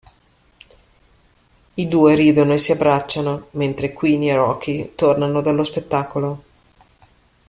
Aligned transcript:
I 1.75 1.87
due 1.87 2.15
ridono 2.15 2.53
e 2.53 2.57
si 2.57 2.71
abbracciano 2.71 3.49
mentre 3.51 3.93
Queenie 3.93 4.31
e 4.31 4.35
Rocky 4.35 4.95
tornano 4.95 5.41
dallo 5.41 5.61
spettacolo. 5.63 6.43